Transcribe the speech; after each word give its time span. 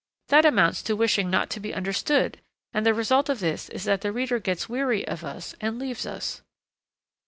That 0.29 0.45
amounts 0.47 0.81
to 0.81 0.95
wishing 0.95 1.29
not 1.29 1.51
to 1.51 1.59
be 1.59 1.75
understood, 1.75 2.41
and 2.73 2.87
the 2.87 2.93
result 2.95 3.29
of 3.29 3.39
this 3.39 3.69
is 3.69 3.83
that 3.83 4.01
the 4.01 4.11
reader 4.11 4.39
gets 4.39 4.67
weary 4.67 5.07
of 5.07 5.23
us 5.23 5.53
and 5.61 5.77
leaves 5.77 6.07
us.' 6.07 6.41